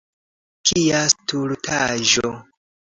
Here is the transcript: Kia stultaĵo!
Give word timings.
Kia 0.69 1.03
stultaĵo! 1.15 2.37